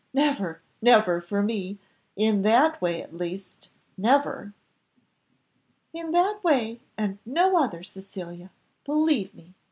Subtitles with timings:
[0.15, 1.77] never, never for me;
[2.15, 3.69] in that way at least,
[3.99, 4.51] never."
[5.93, 8.49] "In that way and no other, Cecilia,
[8.83, 9.53] believe me.